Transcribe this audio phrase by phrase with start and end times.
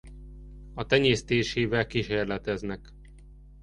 [0.73, 2.93] A tenyésztésével kísérleteznek.